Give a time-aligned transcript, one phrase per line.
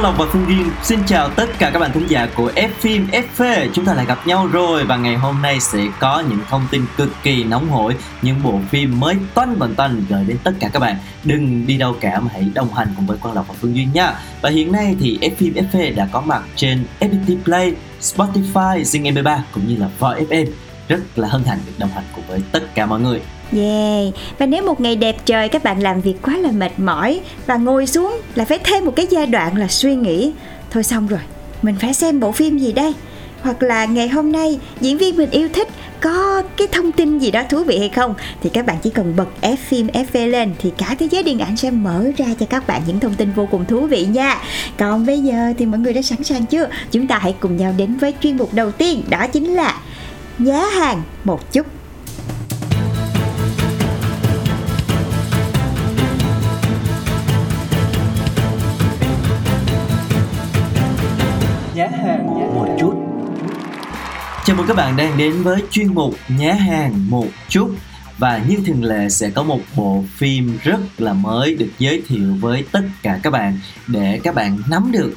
[0.00, 2.68] Quang Lộc và Phương Duyên xin chào tất cả các bạn thính giả của F
[2.78, 6.38] phim FV Chúng ta lại gặp nhau rồi và ngày hôm nay sẽ có những
[6.48, 10.36] thông tin cực kỳ nóng hổi Những bộ phim mới toanh toàn toanh gửi đến
[10.44, 10.96] tất cả các bạn.
[11.24, 13.88] Đừng đi đâu cả mà hãy đồng hành cùng với Quang Lộc và Phương Duyên
[13.92, 14.14] nha.
[14.40, 19.14] Và hiện nay thì F phim FV đã có mặt trên FPT Play, Spotify, Zing
[19.14, 20.46] MP3 cũng như là VFM.
[20.88, 23.20] Rất là hân hạnh được đồng hành cùng với tất cả mọi người.
[23.56, 27.20] Yeah, và nếu một ngày đẹp trời các bạn làm việc quá là mệt mỏi
[27.46, 30.32] và ngồi xuống là phải thêm một cái giai đoạn là suy nghĩ
[30.70, 31.20] thôi xong rồi,
[31.62, 32.94] mình phải xem bộ phim gì đây?
[33.42, 35.68] Hoặc là ngày hôm nay diễn viên mình yêu thích
[36.00, 39.16] có cái thông tin gì đó thú vị hay không thì các bạn chỉ cần
[39.16, 42.46] bật F phim FV lên thì cả thế giới điện ảnh sẽ mở ra cho
[42.46, 44.38] các bạn những thông tin vô cùng thú vị nha.
[44.78, 46.68] Còn bây giờ thì mọi người đã sẵn sàng chưa?
[46.90, 49.80] Chúng ta hãy cùng nhau đến với chuyên mục đầu tiên đó chính là
[50.38, 51.66] giá hàng một chút
[64.50, 67.74] Chào mừng các bạn đang đến với chuyên mục Nhá hàng một chút
[68.18, 72.36] và như thường lệ sẽ có một bộ phim rất là mới được giới thiệu
[72.40, 75.14] với tất cả các bạn để các bạn nắm được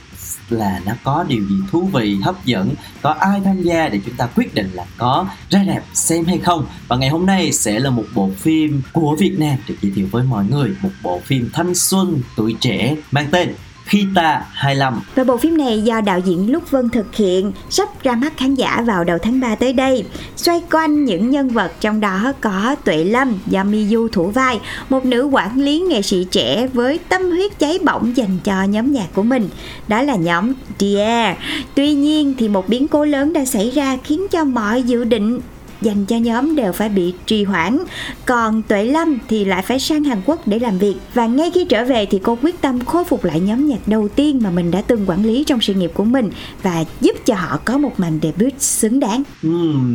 [0.50, 4.16] là nó có điều gì thú vị, hấp dẫn, có ai tham gia để chúng
[4.16, 6.66] ta quyết định là có ra rạp xem hay không.
[6.88, 10.08] Và ngày hôm nay sẽ là một bộ phim của Việt Nam được giới thiệu
[10.12, 13.54] với mọi người, một bộ phim thanh xuân tuổi trẻ mang tên
[13.86, 14.06] khi
[14.54, 18.38] 25 Và bộ phim này do đạo diễn Lúc Vân thực hiện, sắp ra mắt
[18.38, 20.06] khán giả vào đầu tháng 3 tới đây.
[20.36, 25.06] Xoay quanh những nhân vật trong đó có Tuệ Lâm do Miyu thủ vai, một
[25.06, 29.08] nữ quản lý nghệ sĩ trẻ với tâm huyết cháy bỏng dành cho nhóm nhạc
[29.14, 29.50] của mình.
[29.88, 31.38] Đó là nhóm Dear.
[31.76, 35.40] Tuy nhiên thì một biến cố lớn đã xảy ra khiến cho mọi dự định
[35.84, 37.80] dành cho nhóm đều phải bị trì hoãn.
[38.26, 41.66] Còn Tuệ Lâm thì lại phải sang Hàn Quốc để làm việc và ngay khi
[41.70, 44.72] trở về thì cô quyết tâm khôi phục lại nhóm nhạc đầu tiên mà mình
[44.72, 46.32] đã từng quản lý trong sự nghiệp của mình
[46.64, 49.24] và giúp cho họ có một màn debut xứng đáng.
[49.44, 49.50] Ừ,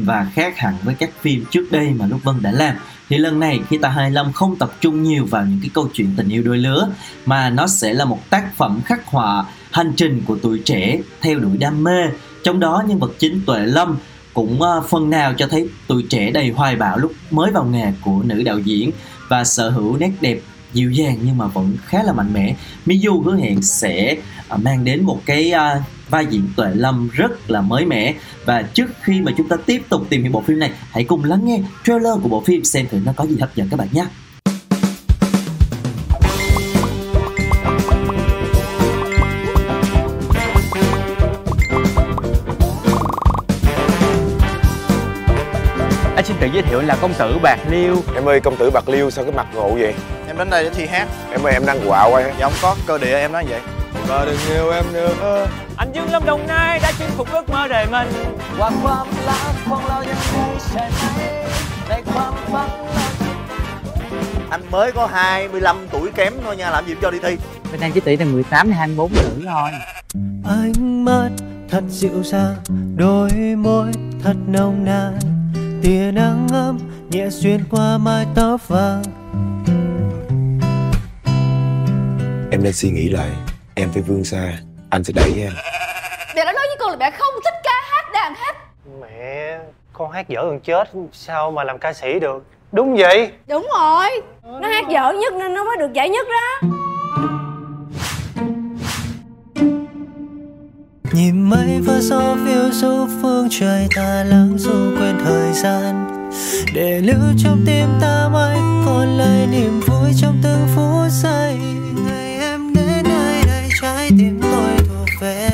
[0.04, 2.74] và khác hẳn với các phim trước đây mà Lúc Vân đã làm
[3.08, 6.14] thì lần này khi ta 25 không tập trung nhiều vào những cái câu chuyện
[6.16, 6.88] tình yêu đôi lứa
[7.26, 11.38] mà nó sẽ là một tác phẩm khắc họa hành trình của tuổi trẻ theo
[11.38, 12.02] đuổi đam mê
[12.42, 13.96] trong đó nhân vật chính Tuệ Lâm
[14.38, 17.92] cũng ờ, phần nào cho thấy tuổi trẻ đầy hoài bão lúc mới vào nghề
[18.04, 18.90] của nữ đạo diễn
[19.28, 20.40] và sở hữu nét đẹp
[20.72, 22.54] dịu dàng nhưng mà vẫn khá là mạnh mẽ.
[22.86, 24.16] Miyu hứa hẹn sẽ
[24.48, 28.14] ờ, mang đến một cái ờ, vai diễn Tuệ Lâm rất là mới mẻ.
[28.44, 31.24] Và trước khi mà chúng ta tiếp tục tìm hiểu bộ phim này, hãy cùng
[31.24, 33.88] lắng nghe trailer của bộ phim xem thử nó có gì hấp dẫn các bạn
[33.92, 34.04] nhé.
[46.47, 48.89] Anh xin tự giới thiệu là công tử Bạc Liêu Em ơi công tử Bạc
[48.89, 49.93] Liêu sao cái mặt ngộ vậy
[50.27, 52.75] em đến đây để thi hát Em ơi em đang quạo quá dạ không có
[52.87, 53.59] cơ địa em nói vậy
[54.07, 55.47] và đừng yêu em nữa
[55.77, 58.07] Anh Dương Lâm Đồng Nai đã chinh phục ước mơ đời mình
[58.57, 61.03] quaความรักของเรายังคงใช่ไหม
[61.89, 62.69] ในความฝัน
[64.49, 67.37] anh mới có 25 tuổi kém thôi nha làm gì cũng cho đi thi
[67.71, 69.69] Bên em chỉ tỷ là 18 đến 24 nữ thôi
[70.45, 71.29] ánh mắt
[71.69, 72.55] thật dịu dàng
[72.95, 73.91] đôi môi
[74.23, 75.36] thật nồng nàn
[75.82, 76.78] tia nắng ấm
[77.10, 79.02] nhẹ xuyên qua mái tóc vàng
[82.52, 83.30] Em nên suy nghĩ lại
[83.74, 84.52] Em phải vươn xa
[84.90, 85.52] Anh sẽ đẩy em
[86.36, 88.56] Mẹ đã nói với con là mẹ không thích ca hát đàn hát
[89.00, 89.58] Mẹ,
[89.92, 92.44] con hát dở gần chết, sao mà làm ca sĩ được?
[92.72, 93.32] Đúng vậy.
[93.46, 94.08] Đúng rồi
[94.42, 96.68] Nó hát dở nhất nên nó mới được giải nhất đó
[101.12, 106.06] nhìn mây và gió phiêu du, phương trời ta lắng du quên thời gian.
[106.74, 108.56] Để lưu trong tim ta mãi
[108.86, 111.58] còn lại niềm vui trong từng phút giây.
[112.06, 115.50] Ngày em đến nơi đây, trái tim tôi thuộc về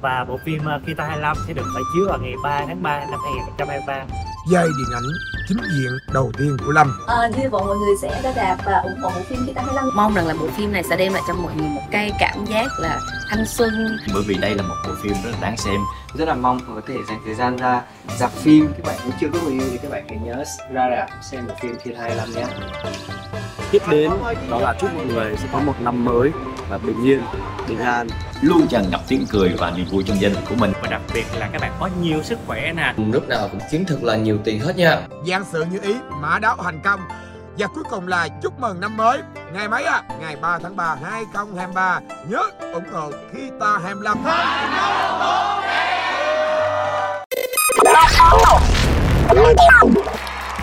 [0.00, 3.00] Và bộ phim ờ, Kita 25 sẽ được phải chiếu vào ngày 3 tháng 3
[3.00, 5.04] năm 2023 vai điện ảnh
[5.48, 6.92] chính diện đầu tiên của Lâm.
[7.06, 9.62] À, hy vọng mọi người sẽ ra rạp và ủng hộ bộ phim khi ta
[9.62, 12.12] 25 mong rằng là bộ phim này sẽ đem lại cho mọi người một cái
[12.20, 13.00] cảm giác là
[13.30, 13.98] thanh xuân.
[14.14, 15.80] Bởi vì đây là một bộ phim rất là đáng xem.
[16.14, 17.82] Rất là mong có thể dành thời gian ra
[18.18, 18.68] dạp phim.
[18.68, 21.46] Các bạn cũng chưa có người yêu thì các bạn hãy nhớ ra rạp xem
[21.46, 22.46] bộ phim khi 25 nhé.
[23.70, 24.10] Tiếp đến
[24.50, 26.30] đó là chúc mọi người sẽ có một năm mới
[26.68, 27.22] và bình yên
[27.68, 28.08] bình an
[28.42, 30.72] luôn tràn ngập tiếng cười và niềm vui trong gia đình của mình.
[30.82, 32.94] Và đặc biệt là các bạn có nhiều sức khỏe nè.
[33.12, 35.00] Lúc nào cũng kiếm thật là nhiều tiền hết nha.
[35.26, 37.00] Giang sự như ý, mã đáo thành công.
[37.58, 39.18] Và cuối cùng là chúc mừng năm mới.
[39.52, 40.02] Ngày mấy à?
[40.20, 42.42] Ngày 3 tháng 3 2023 Nhớ
[42.72, 44.18] ủng hộ khi ta 25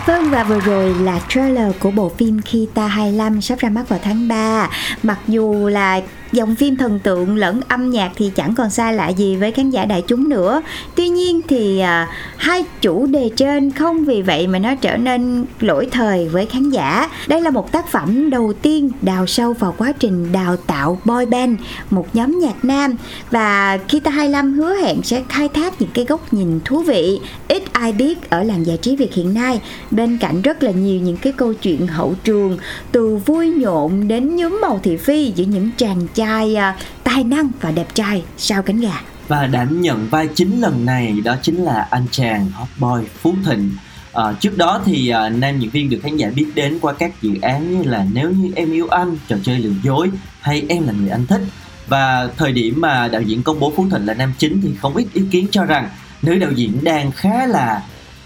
[0.06, 3.88] Vâng và vừa rồi là trailer của bộ phim Khi ta 25 sắp ra mắt
[3.88, 4.70] vào tháng 3
[5.02, 6.00] Mặc dù là
[6.36, 9.70] dòng phim thần tượng lẫn âm nhạc thì chẳng còn xa lạ gì với khán
[9.70, 10.62] giả đại chúng nữa.
[10.94, 15.44] Tuy nhiên thì à, hai chủ đề trên không vì vậy mà nó trở nên
[15.60, 17.10] lỗi thời với khán giả.
[17.28, 21.26] Đây là một tác phẩm đầu tiên đào sâu vào quá trình đào tạo boy
[21.30, 21.60] band
[21.90, 22.96] Một nhóm nhạc nam.
[23.30, 27.62] Và Kita 25 hứa hẹn sẽ khai thác những cái góc nhìn thú vị Ít
[27.72, 29.60] ai biết ở làng giải trí Việt hiện nay.
[29.90, 32.58] Bên cạnh rất là nhiều những cái câu chuyện hậu trường
[32.92, 37.50] Từ vui nhộn đến nhúm màu thị phi giữa những chàng trai à, tài năng
[37.60, 38.24] và đẹp trai.
[38.36, 42.50] Sau cánh gà và đảm nhận vai chính lần này đó chính là anh chàng
[42.50, 43.70] hot boy Phú Thịnh.
[44.12, 47.22] À, trước đó thì à, nam diễn viên được khán giả biết đến qua các
[47.22, 50.86] dự án như là nếu như em yêu anh trò chơi lừa dối hay em
[50.86, 51.42] là người anh thích.
[51.88, 54.96] Và thời điểm mà đạo diễn công bố Phú Thịnh là nam chính thì không
[54.96, 55.90] ít ý kiến cho rằng
[56.22, 57.82] nữ đạo diễn đang khá là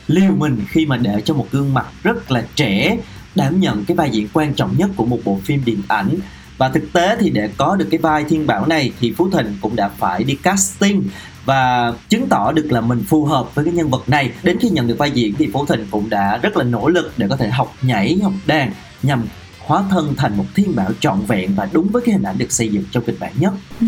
[0.07, 2.97] liều mình khi mà để cho một gương mặt rất là trẻ
[3.35, 6.15] đảm nhận cái vai diễn quan trọng nhất của một bộ phim điện ảnh
[6.61, 9.57] và thực tế thì để có được cái vai thiên bảo này thì Phú Thịnh
[9.61, 11.05] cũng đã phải đi casting
[11.45, 14.31] và chứng tỏ được là mình phù hợp với cái nhân vật này.
[14.43, 17.13] Đến khi nhận được vai diễn thì Phú Thịnh cũng đã rất là nỗ lực
[17.17, 18.73] để có thể học nhảy, học đàn
[19.03, 19.25] nhằm
[19.71, 22.53] hóa thân thành một thiên bảo trọn vẹn và đúng với cái hình ảnh được
[22.53, 23.53] xây dựng trong kịch bản nhất.
[23.81, 23.87] Ừ,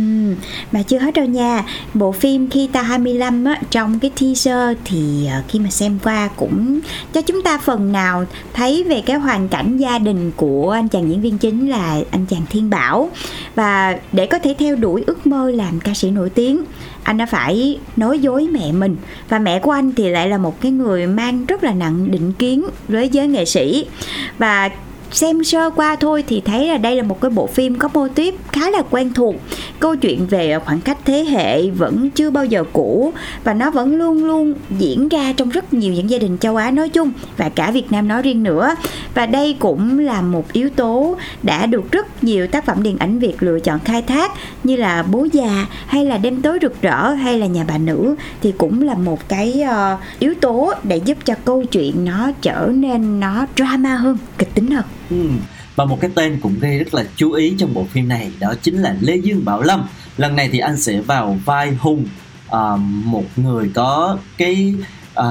[0.73, 1.65] mà chưa hết đâu nha.
[1.95, 6.29] Bộ phim khi ta 25 á, trong cái teaser thì ờ, khi mà xem qua
[6.37, 6.81] cũng
[7.13, 11.11] cho chúng ta phần nào thấy về cái hoàn cảnh gia đình của anh chàng
[11.11, 13.11] diễn viên chính là anh chàng Thiên Bảo
[13.55, 16.65] và để có thể theo đuổi ước mơ làm ca sĩ nổi tiếng
[17.03, 18.97] anh đã phải nói dối mẹ mình
[19.29, 22.33] và mẹ của anh thì lại là một cái người mang rất là nặng định
[22.33, 23.87] kiến với giới nghệ sĩ
[24.39, 24.71] và
[25.13, 28.09] xem sơ qua thôi thì thấy là đây là một cái bộ phim có mô
[28.09, 29.35] típ khá là quen thuộc.
[29.81, 33.13] Câu chuyện về khoảng cách thế hệ vẫn chưa bao giờ cũ
[33.45, 36.71] và nó vẫn luôn luôn diễn ra trong rất nhiều những gia đình châu Á
[36.71, 38.75] nói chung và cả Việt Nam nói riêng nữa.
[39.15, 43.19] Và đây cũng là một yếu tố đã được rất nhiều tác phẩm điện ảnh
[43.19, 44.33] Việt lựa chọn khai thác
[44.65, 48.15] như là bố già hay là đêm tối rực rỡ hay là nhà bà nữ
[48.43, 52.71] thì cũng là một cái uh, yếu tố để giúp cho câu chuyện nó trở
[52.75, 54.85] nên nó drama hơn kịch tính hơn.
[55.13, 55.39] Hmm.
[55.77, 58.55] Và một cái tên cũng gây rất là chú ý trong bộ phim này đó
[58.63, 59.85] chính là Lê Dương Bảo Lâm.
[60.17, 62.07] Lần này thì anh sẽ vào vai Hùng,
[62.47, 64.75] uh, một người có cái
[65.21, 65.25] uh,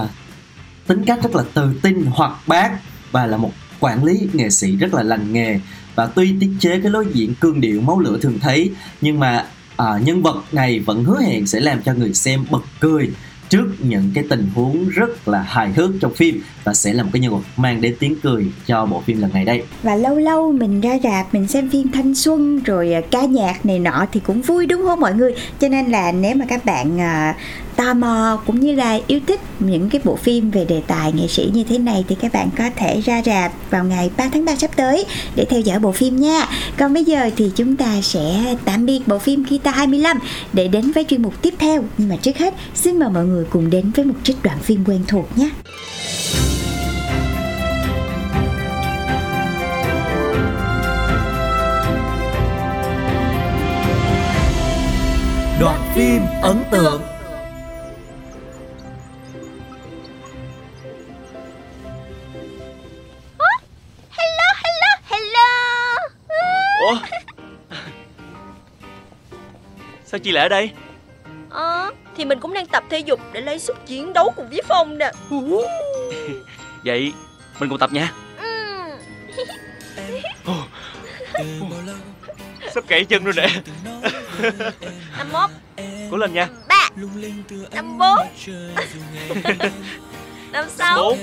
[0.88, 2.72] tính cách rất là tự tin, hoạt bát
[3.12, 5.60] và là một quản lý nghệ sĩ rất là lành nghề.
[5.96, 9.46] Và tuy tiết chế cái lối diễn cương điệu máu lửa thường thấy nhưng mà
[9.78, 13.10] à, nhân vật này vẫn hứa hẹn sẽ làm cho người xem bật cười
[13.52, 17.10] trước những cái tình huống rất là hài hước trong phim và sẽ là một
[17.14, 19.64] cái nhân vật mang đến tiếng cười cho bộ phim lần này đây.
[19.84, 23.66] Và lâu lâu mình ra rạp, mình xem phim thanh xuân rồi à, ca nhạc
[23.66, 25.34] này nọ thì cũng vui đúng không mọi người?
[25.60, 27.36] Cho nên là nếu mà các bạn à,
[27.86, 31.28] tò mò cũng như là yêu thích những cái bộ phim về đề tài nghệ
[31.28, 34.46] sĩ như thế này thì các bạn có thể ra rạp vào ngày 3 tháng
[34.46, 36.48] 3 sắp tới để theo dõi bộ phim nha.
[36.78, 40.20] Còn bây giờ thì chúng ta sẽ tạm biệt bộ phim Kita 25
[40.54, 41.84] để đến với chuyên mục tiếp theo.
[41.98, 44.84] Nhưng mà trước hết, xin mời mọi người cùng đến với một trích đoạn phim
[44.86, 45.50] quen thuộc nhé.
[55.60, 57.02] Đoạn phim ấn tượng
[70.12, 70.72] Sao chị lại ở đây?
[71.50, 74.62] Ờ Thì mình cũng đang tập thể dục để lấy sức chiến đấu cùng với
[74.68, 75.12] Phong nè.
[76.86, 77.14] Vậy
[77.60, 78.14] mình cùng tập nha.
[82.74, 83.50] Sắp gãy chân rồi nè.
[85.18, 85.50] Năm mốt.
[86.12, 86.48] Cố lên nha.
[86.68, 86.90] Ba.
[87.72, 88.18] Năm bốn.
[90.52, 91.18] Năm sáu.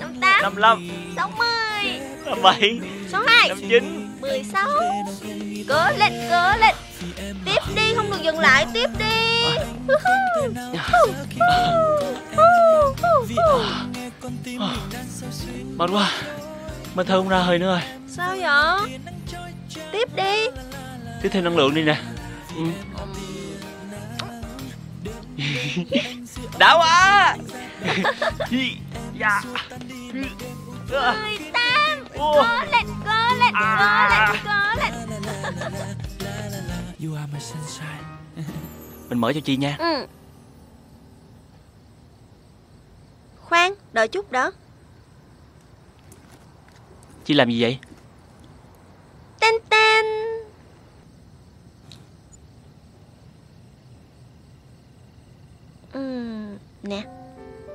[0.00, 0.42] Năm tám.
[0.42, 0.88] Năm lăm.
[1.16, 2.00] Sáu mươi.
[2.24, 2.80] Năm bảy.
[3.08, 3.48] Sáu hai.
[3.48, 4.08] Năm chín.
[4.20, 4.68] Mười sáu.
[5.68, 6.74] Cố lên cố lên
[7.74, 8.66] đi không được dừng lại.
[8.74, 9.04] Tiếp đi.
[15.76, 16.10] Mệt quá.
[16.94, 17.80] Mình không ra hơi nữa rồi.
[18.08, 18.98] Sao vậy?
[19.92, 20.46] Tiếp đi.
[21.22, 21.96] Tiếp thêm năng lượng đi nè.
[22.56, 22.62] Ừ.
[26.58, 27.36] Đã quá.
[29.18, 29.42] Dạ.
[30.92, 32.42] Mười tám Cố
[32.72, 33.76] lên cố lên cố
[34.10, 34.92] lên cố lên
[39.08, 39.76] Mình mở cho chị nha.
[39.78, 40.06] Ừ.
[43.40, 44.52] Khoan đợi chút đó.
[47.24, 47.78] Chị làm gì vậy?
[49.40, 50.04] Tên tên.
[55.92, 57.04] Ừm, Nè.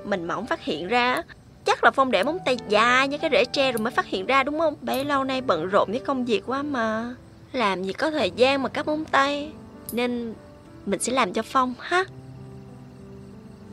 [0.05, 1.24] Mình mỏng phát hiện ra
[1.65, 4.25] Chắc là Phong để móng tay dài như cái rễ tre rồi mới phát hiện
[4.25, 4.75] ra đúng không?
[4.81, 7.15] Bấy lâu nay bận rộn với công việc quá mà
[7.53, 9.51] Làm gì có thời gian mà cắt móng tay.
[9.91, 10.34] Nên
[10.86, 12.03] mình sẽ làm cho Phong ha.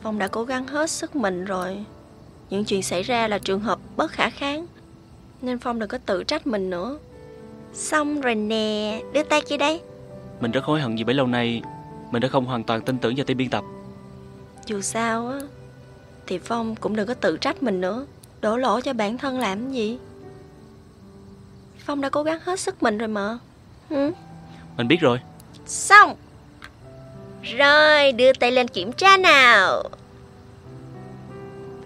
[0.01, 1.85] Phong đã cố gắng hết sức mình rồi.
[2.49, 4.67] Những chuyện xảy ra là trường hợp bất khả kháng.
[5.41, 6.97] Nên Phong đừng có tự trách mình nữa.
[7.73, 9.81] Xong rồi nè Đưa tay kia đây.
[10.39, 11.61] Mình rất hối hận vì bấy lâu nay
[12.11, 13.63] Mình đã không hoàn toàn tin tưởng vào team biên tập.
[14.65, 15.39] Dù sao á
[16.27, 18.05] Thì Phong cũng đừng có tự trách mình nữa.
[18.41, 19.97] Đổ lỗi cho bản thân làm gì?
[21.85, 23.39] Phong đã cố gắng hết sức mình rồi mà
[23.89, 24.11] ừ?
[24.77, 25.19] Mình biết rồi.
[25.65, 26.15] Xong.
[27.57, 29.83] Rồi đưa tay lên kiểm tra nào.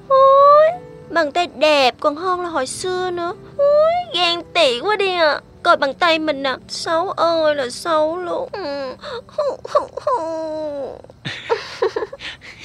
[0.08, 0.67] Ôi
[1.10, 3.34] Bàn tay đẹp còn hơn là hồi xưa nữa.
[3.58, 8.17] Ôi ghen tị quá đi à Coi bàn tay mình nè Xấu ơi là xấu
[8.17, 8.50] luôn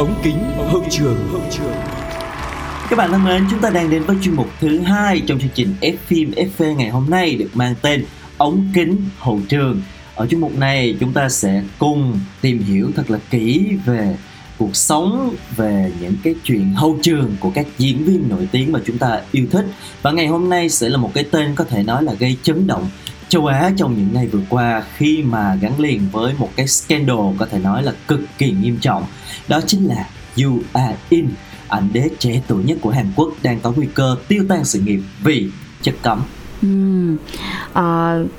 [0.00, 1.28] Ống kính hậu trường.
[1.32, 1.74] Hậu trường
[2.90, 5.50] Các bạn thân mến, chúng ta đang đến với chuyên mục thứ hai trong chương
[5.54, 8.04] trình F phim FV ngày hôm nay được mang tên
[8.38, 9.82] Ống kính hậu trường.
[10.14, 14.16] Ở chuyên mục này chúng ta sẽ cùng tìm hiểu thật là kỹ về
[14.58, 18.80] cuộc sống về những cái chuyện hậu trường của các diễn viên nổi tiếng mà
[18.86, 19.66] chúng ta yêu thích.
[20.02, 22.66] Và ngày hôm nay sẽ là một cái tên có thể nói là gây chấn
[22.66, 22.88] động
[23.28, 27.18] châu Á trong những ngày vừa qua khi mà gắn liền với một cái scandal
[27.38, 29.04] có thể nói là cực kỳ nghiêm trọng
[29.50, 30.08] đó chính là
[30.42, 31.28] You Are In,
[31.68, 34.80] ảnh đế trẻ tuổi nhất của Hàn Quốc đang có nguy cơ tiêu tan sự
[34.80, 35.50] nghiệp vì
[35.82, 36.22] chất cấm.
[36.66, 37.16] Uhm,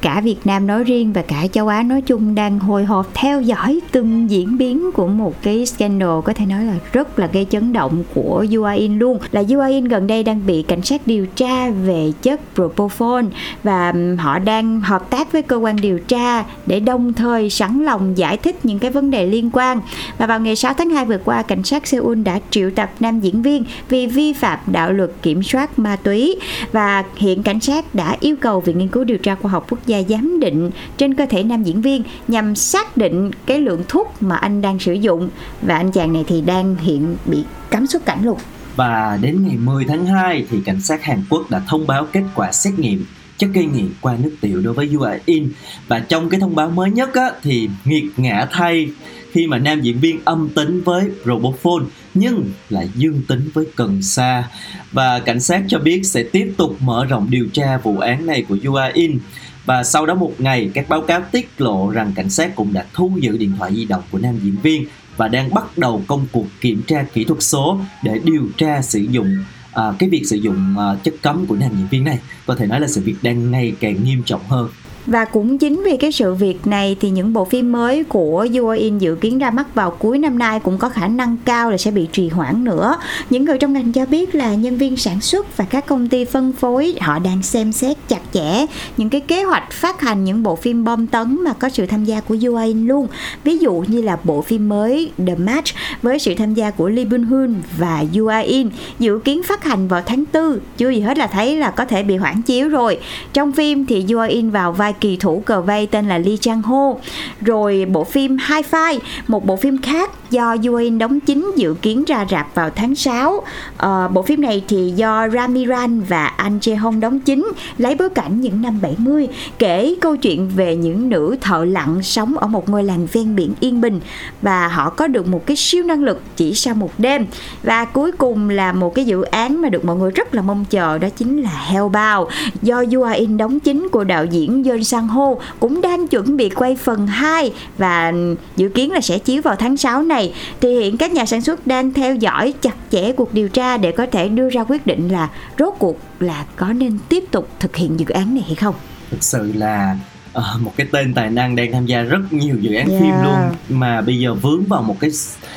[0.01, 3.42] cả Việt Nam nói riêng và cả châu Á nói chung đang hồi hộp theo
[3.42, 7.48] dõi từng diễn biến của một cái scandal có thể nói là rất là gây
[7.50, 9.20] chấn động của UAE luôn.
[9.32, 13.30] Là UAE gần đây đang bị cảnh sát điều tra về chất propofol
[13.63, 18.18] và họ đang hợp tác với cơ quan điều tra để đồng thời sẵn lòng
[18.18, 19.80] giải thích những cái vấn đề liên quan.
[20.18, 23.20] Và vào ngày 6 tháng 2 vừa qua cảnh sát Seoul đã triệu tập nam
[23.20, 26.36] diễn viên vì vi phạm đạo luật kiểm soát ma túy.
[26.72, 29.80] Và hiện cảnh sát đã yêu cầu Viện Nghiên cứu Điều tra Khoa học Quốc
[29.86, 34.13] gia giám định trên cơ thể nam diễn viên nhằm xác định cái lượng thuốc
[34.20, 35.30] mà anh đang sử dụng.
[35.62, 38.38] Và anh chàng này thì đang hiện bị cấm xuất cảnh luôn.
[38.75, 42.24] Và đến ngày 10 tháng 2 thì cảnh sát Hàn Quốc đã thông báo kết
[42.36, 43.06] quả xét nghiệm
[43.38, 45.50] chất gây nghiện qua nước tiểu đối với Yua In.
[45.88, 48.89] Và trong cái thông báo mới nhất á, thì nghiệt ngã thay
[49.32, 54.01] khi mà nam diễn viên âm tính với Robophone nhưng lại dương tính với cần
[54.01, 54.50] sa.
[54.91, 58.46] Và cảnh sát cho biết sẽ tiếp tục mở rộng điều tra vụ án này
[58.50, 59.20] của Yua In.
[59.65, 62.86] Và sau đó một ngày các báo cáo tiết lộ rằng cảnh sát cũng đã
[62.94, 64.86] thu giữ điện thoại di động của nam diễn viên
[65.18, 69.00] và đang bắt đầu công cuộc kiểm tra kỹ thuật số để điều tra sử
[69.00, 69.38] dụng
[69.74, 72.20] à, cái việc sử dụng à, chất cấm của nam diễn viên này.
[72.46, 74.70] Có thể nói là sự việc đang ngày càng nghiêm trọng hơn
[75.05, 78.98] và cũng chính vì cái sự việc này thì những bộ phim mới của UAIN
[78.98, 81.91] dự kiến ra mắt vào cuối năm nay cũng có khả năng cao là sẽ
[81.91, 82.98] bị trì hoãn nữa.
[83.29, 86.25] Những người trong ngành cho biết là nhân viên sản xuất và các công ty
[86.25, 88.65] phân phối, họ đang xem xét chặt chẽ
[88.98, 92.05] những cái kế hoạch phát hành những bộ phim bom tấn mà có sự tham
[92.05, 93.08] gia của UAIN luôn.
[93.43, 97.05] Ví dụ như là bộ phim mới The Match với sự tham gia của Lee
[97.05, 100.60] Byung Hoon và UAIN dự kiến phát hành vào tháng 4.
[100.77, 103.00] Chưa gì hết là thấy là có thể bị hoãn chiếu rồi.
[103.34, 106.93] Trong phim thì UAIN vào vai kỳ thủ cờ vây tên là Lee Chang Ho.
[107.41, 112.03] Rồi bộ phim High Five, một bộ phim khác do Yuen đóng chính dự kiến
[112.07, 113.39] ra rạp vào tháng 6.
[113.39, 117.95] À, ờ, bộ phim này thì do Ramiran và Anh Jae Hong đóng chính, lấy
[117.95, 119.27] bối cảnh những năm 70,
[119.60, 123.53] kể câu chuyện về những nữ thợ lặn sống ở một ngôi làng ven biển
[123.60, 124.00] yên bình
[124.41, 127.25] và họ có được một cái siêu năng lực chỉ sau một đêm.
[127.63, 130.65] Và cuối cùng là một cái dự án mà được mọi người rất là mong
[130.69, 135.35] chờ đó chính là Hellbound do Yuan đóng chính của đạo diễn Yeon Sang Ho
[135.59, 138.13] cũng đang chuẩn bị quay phần 2 và
[138.55, 140.33] dự kiến là sẽ chiếu vào tháng 6 này.
[140.61, 143.91] Thì hiện các nhà sản xuất đang theo dõi chặt chẽ cuộc điều tra để
[143.91, 147.75] có thể đưa ra quyết định là rốt cuộc là có nên tiếp tục thực
[147.75, 148.75] hiện dự án này hay không.
[149.11, 149.97] Thực sự là
[150.38, 153.01] uh, một cái tên tài năng đang tham gia rất nhiều dự án Yeah.
[153.01, 153.35] phim luôn.
[153.69, 155.11] Mà bây giờ vướng vào một cái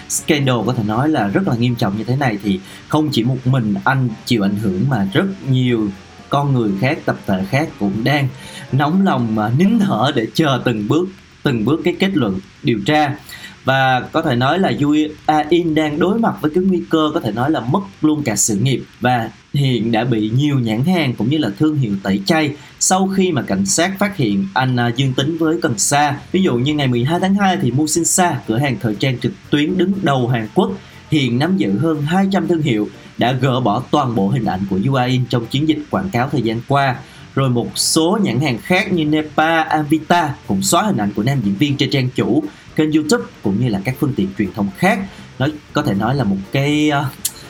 [0.09, 3.23] scandal có thể nói là rất là nghiêm trọng như thế này thì không chỉ
[3.23, 5.89] một mình anh chịu ảnh hưởng mà rất nhiều
[6.35, 8.29] con người khác tập thể khác cũng đang
[8.73, 11.09] nóng lòng mà nín thở để chờ từng bước
[11.43, 13.17] từng bước cái kết luận điều tra.
[13.65, 15.09] Và có thể nói là Yui
[15.49, 18.37] In đang đối mặt với cái nguy cơ có thể nói là mất luôn cả
[18.37, 18.85] sự nghiệp.
[19.01, 23.09] Và hiện đã bị nhiều nhãn hàng cũng như là thương hiệu tẩy chay sau
[23.17, 26.19] khi mà cảnh sát phát hiện anh à, dương tính với cần sa.
[26.33, 29.79] Ví dụ như ngày 12 tháng 2 thì Musinsa, cửa hàng thời trang trực tuyến
[29.79, 30.73] đứng đầu Hàn Quốc,
[31.11, 32.89] hiện nắm giữ hơn 200 thương hiệu
[33.19, 36.43] đã gỡ bỏ toàn bộ hình ảnh của Yui trong chiến dịch quảng cáo thời
[36.43, 36.97] gian qua.
[37.35, 41.41] Rồi một số nhãn hàng khác như Nepa, Avita cũng xóa hình ảnh của nam
[41.45, 42.43] diễn viên trên trang chủ,
[42.77, 44.99] kênh YouTube cũng như là các phương tiện truyền thông khác.
[45.39, 47.07] Nó có thể nói là một cái uh,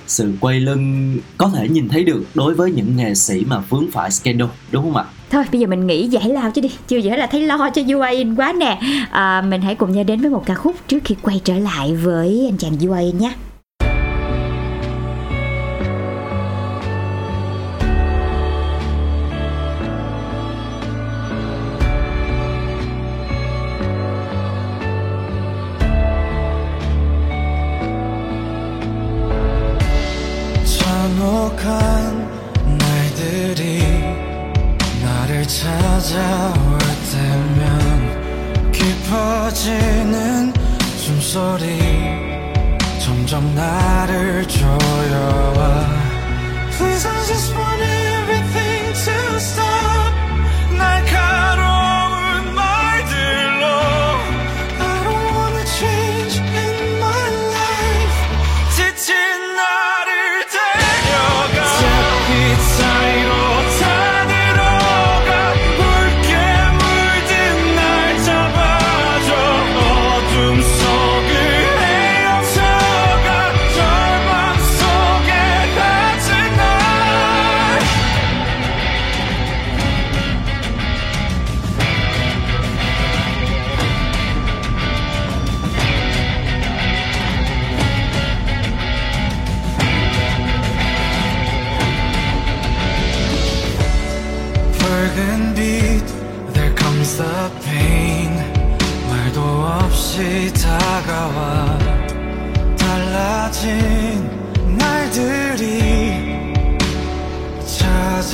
[0.06, 3.90] sự quay lưng có thể nhìn thấy được đối với những nghệ sĩ mà vướng
[3.92, 5.04] phải scandal đúng không ạ?
[5.30, 7.83] Thôi bây giờ mình nghĩ giải lao chứ đi Chưa dễ là thấy lo cho
[7.94, 8.80] UAin quá nè
[9.11, 11.94] à, Mình hãy cùng nhau đến với một ca khúc Trước khi quay trở lại
[11.94, 13.33] với anh chàng UAin nhé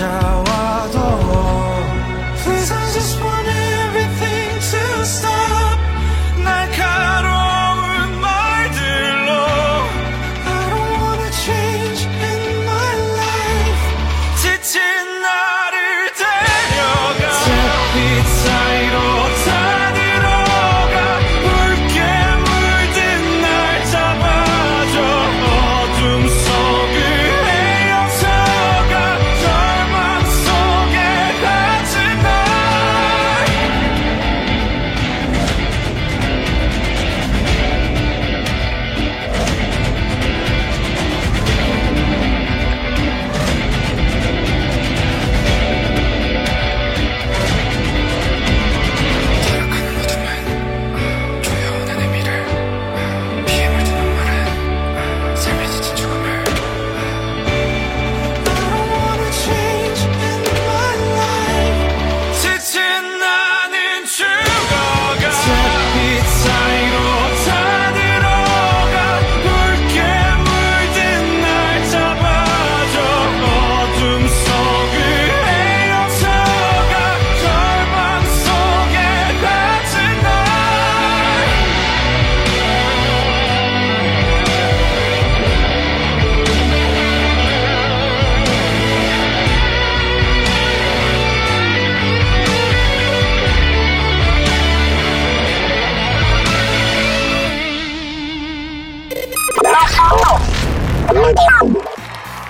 [0.01, 0.60] how I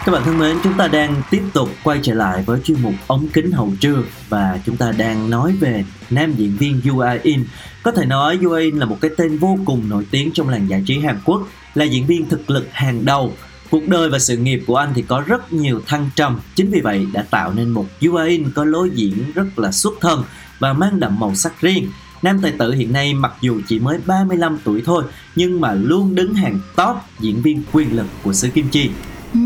[0.07, 2.95] Các bạn thân mến, chúng ta đang tiếp tục quay trở lại với chuyên mục
[3.07, 7.45] ống kính hậu trường và chúng ta đang nói về nam diễn viên Yoo In.
[7.83, 10.71] Có thể nói Yoo In là một cái tên vô cùng nổi tiếng trong làng
[10.71, 11.43] giải trí Hàn Quốc,
[11.75, 13.33] là diễn viên thực lực hàng đầu.
[13.71, 16.81] Cuộc đời và sự nghiệp của anh thì có rất nhiều thăng trầm, chính vì
[16.81, 20.25] vậy đã tạo nên một Yoo In có lối diễn rất là xuất thân
[20.59, 21.88] và mang đậm màu sắc riêng.
[22.22, 25.04] Nam tài tử hiện nay mặc dù chỉ mới 35 tuổi thôi,
[25.37, 28.90] nhưng mà luôn đứng hàng top diễn viên quyền lực của xứ Kim Chi.
[29.35, 29.40] Ừ,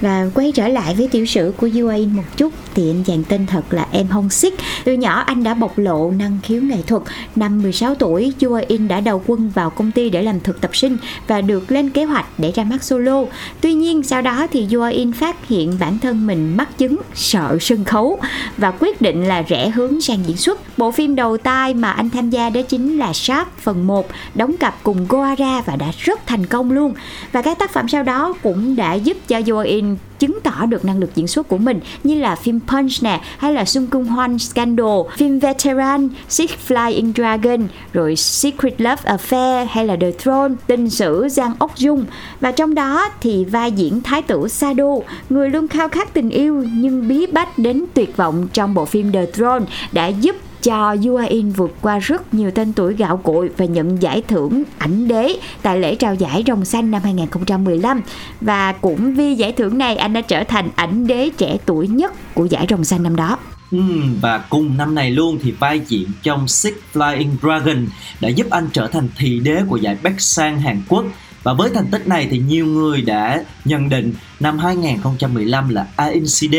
[0.00, 3.46] và quay trở lại với tiểu sử của Yua một chút thì anh chàng tên
[3.46, 4.54] thật là Em Hong Sik.
[4.84, 7.02] Từ nhỏ anh đã bộc lộ năng khiếu nghệ thuật.
[7.36, 10.96] Năm 16 tuổi, Yua đã đầu quân vào công ty để làm thực tập sinh
[11.26, 13.24] và được lên kế hoạch để ra mắt solo.
[13.60, 17.84] Tuy nhiên sau đó thì Yua phát hiện bản thân mình mắc chứng sợ sân
[17.84, 18.18] khấu
[18.56, 20.78] và quyết định là rẽ hướng sang diễn xuất.
[20.78, 24.56] Bộ phim đầu tay mà anh tham gia đó chính là Sharp phần 1, đóng
[24.56, 26.94] cặp cùng Goara và đã rất thành công luôn.
[27.32, 30.98] Và các tác phẩm sau đó cũng đã giúp cho Yoon chứng tỏ được năng
[30.98, 34.38] lực diễn xuất của mình như là phim Punch nè hay là Sung Kung Hoan
[34.38, 40.90] Scandal, phim Veteran, Six Flying Dragon, rồi Secret Love Affair hay là The Throne, tình
[40.90, 42.04] sử Giang Ốc Dung.
[42.40, 44.94] Và trong đó thì vai diễn thái tử Sado,
[45.30, 49.12] người luôn khao khát tình yêu nhưng bí bách đến tuyệt vọng trong bộ phim
[49.12, 53.64] The Throne đã giúp cho UAIN vượt qua rất nhiều tên tuổi gạo cội và
[53.64, 58.00] nhận giải thưởng ảnh đế tại lễ trao giải Rồng Xanh năm 2015
[58.40, 62.34] và cũng vì giải thưởng này anh đã trở thành ảnh đế trẻ tuổi nhất
[62.34, 63.38] của giải Rồng Xanh năm đó.
[63.70, 63.78] Ừ,
[64.20, 67.86] và cùng năm này luôn thì vai diễn trong Six Flying Dragon
[68.20, 71.04] đã giúp anh trở thành thị đế của giải Bắc Sang Hàn Quốc
[71.42, 76.54] và với thành tích này thì nhiều người đã nhận định năm 2015 là ANCD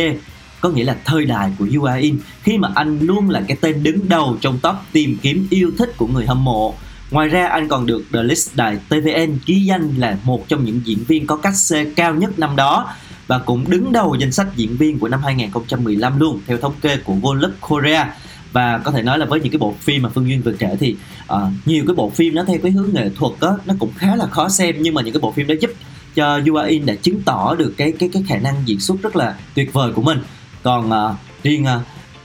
[0.66, 4.10] có nghĩa là thời đại của UAIN khi mà anh luôn là cái tên đứng
[4.10, 6.76] đầu trong top tìm kiếm yêu thích của người hâm mộ.
[7.12, 10.82] Ngoài ra anh còn được The List đài TVN ký danh là một trong những
[10.84, 12.94] diễn viên có cách C cao nhất năm đó
[13.28, 16.98] và cũng đứng đầu danh sách diễn viên của năm 2015 luôn theo thống kê
[16.98, 18.14] của Volux Korea.
[18.54, 20.78] Và có thể nói là với những cái bộ phim mà Phương Duyên vừa kể
[20.80, 20.96] thì
[21.34, 24.16] uh, nhiều cái bộ phim nó theo cái hướng nghệ thuật đó nó cũng khá
[24.16, 25.72] là khó xem nhưng mà những cái bộ phim đó giúp
[26.16, 29.36] cho UAIN đã chứng tỏ được cái cái cái khả năng diễn xuất rất là
[29.56, 30.20] tuyệt vời của mình
[30.66, 31.68] còn à, uh, riêng uh,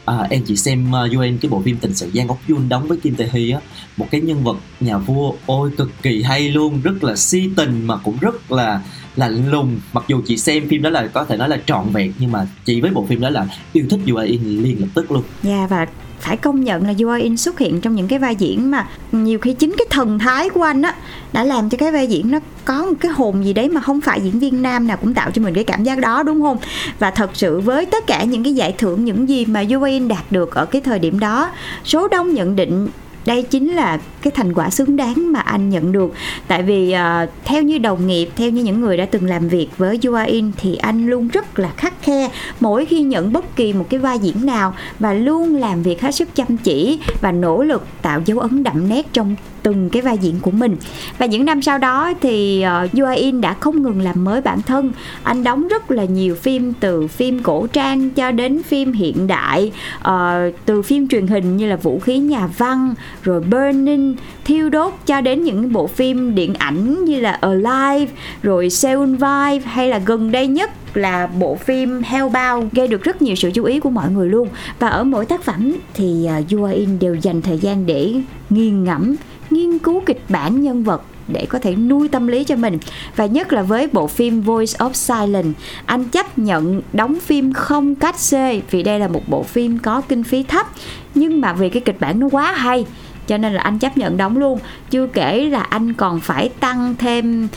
[0.04, 2.38] à, à, em chỉ xem à, uh, UN cái bộ phim tình sự Giang Ốc
[2.48, 3.60] Yun đóng với Kim Tae Hee á
[3.96, 7.86] một cái nhân vật nhà vua ôi cực kỳ hay luôn rất là si tình
[7.86, 8.80] mà cũng rất là
[9.16, 12.12] lạnh lùng mặc dù chị xem phim đó là có thể nói là trọn vẹn
[12.18, 15.22] nhưng mà chị với bộ phim đó là yêu thích UN liền lập tức luôn.
[15.42, 15.86] Dạ yeah, và
[16.20, 19.38] phải công nhận là Joe In xuất hiện trong những cái vai diễn mà nhiều
[19.38, 20.94] khi chính cái thần thái của anh á
[21.32, 24.00] đã làm cho cái vai diễn nó có một cái hồn gì đấy mà không
[24.00, 26.56] phải diễn viên nam nào cũng tạo cho mình cái cảm giác đó, đúng không?
[26.98, 30.08] Và thật sự với tất cả những cái giải thưởng, những gì mà Joe In
[30.08, 31.50] đạt được ở cái thời điểm đó,
[31.84, 32.88] số đông nhận định
[33.26, 36.12] đây chính là cái thành quả xứng đáng mà anh nhận được.
[36.48, 39.68] Tại vì uh, theo như đồng nghiệp theo như những người đã từng làm việc
[39.78, 42.30] với UAIN thì anh luôn rất là khắc khe
[42.60, 46.14] mỗi khi nhận bất kỳ một cái vai diễn nào và luôn làm việc hết
[46.14, 50.18] sức chăm chỉ và nỗ lực tạo dấu ấn đậm nét trong từng cái vai
[50.18, 50.76] diễn của mình.
[51.18, 54.62] Và những năm sau đó thì ờ, uh, UAIN đã không ngừng làm mới bản
[54.62, 54.92] thân.
[55.22, 59.72] Anh đóng rất là nhiều phim từ phim cổ trang cho đến phim hiện đại
[59.98, 64.92] uh, từ phim truyền hình như là vũ khí nhà văn rồi burning thiêu đốt
[65.06, 69.98] cho đến những bộ phim điện ảnh như là alive rồi Seoul Vibe hay là
[69.98, 72.72] gần đây nhất là bộ phim Hellbound.
[72.72, 74.48] Gây được rất nhiều sự chú ý của mọi người luôn.
[74.78, 78.14] Và ở mỗi tác phẩm thì ờ, uh, UAIN đều dành thời gian để
[78.50, 79.16] nghiền ngẫm
[79.50, 82.78] nghiên cứu kịch bản nhân vật để có thể nuôi tâm lý cho mình.
[83.16, 87.94] Và nhất là với bộ phim Voice of Silence anh chấp nhận đóng phim không
[87.94, 90.66] cách xê vì đây là một bộ phim có kinh phí thấp.
[91.14, 92.86] Nhưng mà vì cái kịch bản nó quá hay
[93.26, 94.58] cho nên là anh chấp nhận đóng luôn.
[94.90, 97.48] Chưa kể là anh còn phải tăng thêm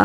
[0.00, 0.04] uh,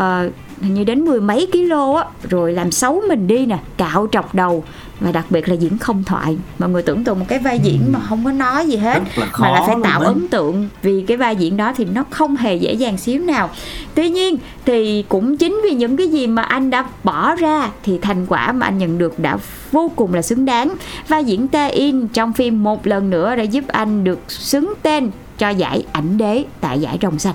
[0.60, 4.34] hình như đến mười mấy kg á rồi làm xấu mình đi nè cạo trọc
[4.34, 4.64] đầu
[5.02, 6.36] và đặc biệt là diễn không thoại.
[6.58, 9.26] Mọi người tưởng tượng một cái vai diễn mà không có nói gì hết là
[9.38, 10.68] mà là phải tạo ấn tượng.
[10.82, 13.50] Vì cái vai diễn đó thì nó không hề dễ dàng xíu nào.
[13.94, 17.98] Tuy nhiên thì cũng chính vì những cái gì mà anh đã bỏ ra thì
[17.98, 19.36] thành quả mà anh nhận được đã
[19.72, 20.74] vô cùng là xứng đáng.
[21.08, 25.10] Vai diễn Tae In trong phim một lần nữa đã giúp anh được xứng tên
[25.38, 27.34] cho giải ảnh đế tại giải rồng xanh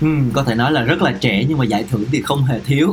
[0.00, 2.60] Ừ, có thể nói là rất là trẻ nhưng mà giải thưởng thì không hề
[2.60, 2.88] thiếu.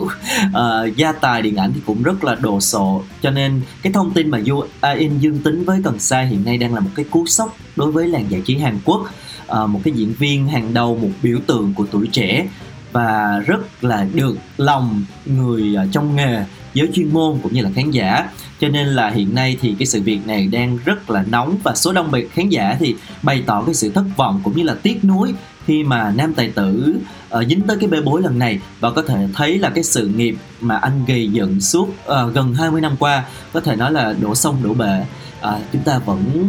[0.46, 3.04] Uh, gia tài điện ảnh thì cũng rất là đồ sộ.
[3.22, 6.46] Cho nên cái thông tin mà Yu à, In dương tính với cần sa hiện
[6.46, 9.02] nay đang là một cái cú sốc đối với làng giải trí Hàn Quốc.
[9.52, 12.48] Uh, một cái diễn viên hàng đầu một biểu tượng của tuổi trẻ
[12.92, 16.44] và rất là được lòng người ờ, trong nghề
[16.76, 18.30] giới chuyên môn cũng như là khán giả.
[18.60, 21.76] Cho nên là hiện nay thì cái sự việc này đang rất là nóng và
[21.76, 25.06] số đông khán giả thì bày tỏ cái sự thất vọng cũng như là tiếc
[25.06, 25.34] nuối
[25.66, 26.96] khi mà nam tài tử
[27.38, 30.08] uh, dính tới cái bê bối lần này và có thể thấy là cái sự
[30.08, 34.14] nghiệp mà anh gây dựng suốt uh, gần 20 năm qua có thể nói là
[34.22, 35.06] đổ sông đổ bể.
[35.48, 36.48] Uh, chúng ta vẫn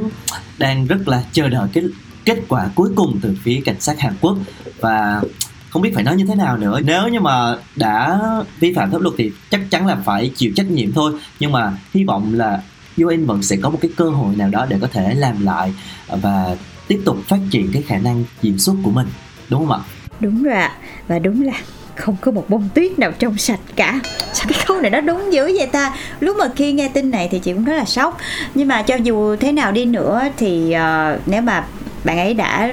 [0.59, 1.85] đang rất là chờ đợi cái
[2.25, 4.39] kết quả cuối cùng từ phía cảnh sát Hàn Quốc
[4.81, 5.21] và
[5.71, 6.81] không biết phải nói như thế nào nữa.
[6.85, 8.21] Nếu như mà đã
[8.61, 11.13] vi phạm pháp luật thì chắc chắn là phải chịu trách nhiệm thôi.
[11.41, 12.63] Nhưng mà hy vọng là
[12.97, 15.75] UN vẫn sẽ có một cái cơ hội nào đó để có thể làm lại
[16.09, 16.57] và
[16.89, 19.07] tiếp tục phát triển cái khả năng diễn xuất của mình.
[19.49, 19.85] Đúng không ạ?
[20.21, 20.73] Đúng rồi ạ.
[21.09, 21.53] Và đúng là
[21.95, 24.01] không có một bông tuyết nào trong sạch cả.
[24.33, 25.95] Sao cái câu này nó đúng dữ vậy ta?
[26.21, 28.19] Lúc mà khi nghe tin này thì chị cũng rất là sốc.
[28.55, 31.65] Nhưng mà cho dù thế nào đi nữa thì uh, nếu mà
[32.05, 32.73] bạn ấy đã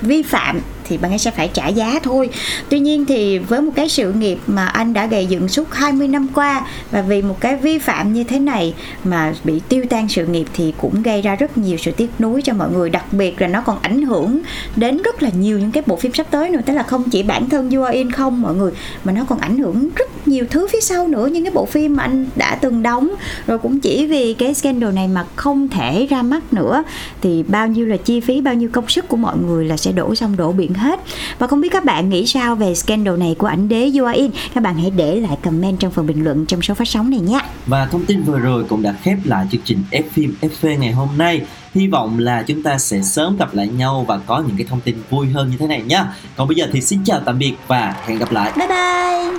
[0.00, 2.30] vi phạm thì bạn ấy sẽ phải trả giá thôi.
[2.68, 6.08] Tuy nhiên thì với một cái sự nghiệp mà anh đã gây dựng suốt 20
[6.08, 8.74] năm qua và vì một cái vi phạm như thế này
[9.04, 12.42] mà bị tiêu tan sự nghiệp thì cũng gây ra rất nhiều sự tiếc nuối
[12.42, 14.40] cho mọi người, đặc biệt là nó còn ảnh hưởng
[14.76, 16.60] đến rất là nhiều những cái bộ phim sắp tới nữa.
[16.66, 18.72] Tức là không chỉ bản thân You Are In không, mọi người,
[19.04, 21.96] mà nó còn ảnh hưởng rất nhiều thứ phía sau nữa, những cái bộ phim
[21.96, 23.10] mà anh đã từng đóng.
[23.46, 26.82] Rồi cũng chỉ vì cái scandal này mà không thể ra mắt nữa.
[27.20, 29.92] Thì bao nhiêu là chi phí, bao nhiêu công sức của mọi người là sẽ
[29.92, 31.00] đổ xong đổ biển hết.
[31.38, 34.18] Và không biết các bạn nghĩ sao về scandal này của ảnh đế You Are
[34.18, 37.10] In các bạn hãy để lại comment trong phần bình luận trong số phát sóng
[37.10, 37.40] này nhé.
[37.66, 40.92] Và thông tin vừa rồi cũng đã khép lại chương trình F phim FV ngày
[40.92, 41.40] hôm nay.
[41.74, 44.80] Hy vọng là chúng ta sẽ sớm gặp lại nhau và có những cái thông
[44.80, 46.04] tin vui hơn như thế này nhé
[46.36, 48.52] còn bây giờ thì xin chào tạm biệt và hẹn gặp lại.
[48.56, 49.38] Bye bye.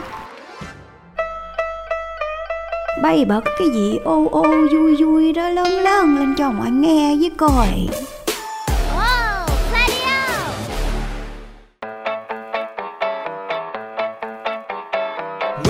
[3.04, 3.98] Bay bật cái gì?
[4.04, 7.68] Ô ô vui vui đó lớn lớn lên cho mọi nghe với coi